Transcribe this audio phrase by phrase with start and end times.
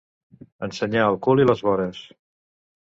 [0.69, 2.05] Ensenyar el cul i les vores.